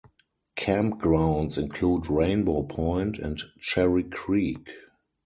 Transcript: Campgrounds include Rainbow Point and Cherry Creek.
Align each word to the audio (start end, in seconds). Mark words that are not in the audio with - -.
Campgrounds 0.55 1.59
include 1.59 2.09
Rainbow 2.09 2.63
Point 2.63 3.19
and 3.19 3.39
Cherry 3.59 4.01
Creek. 4.03 4.67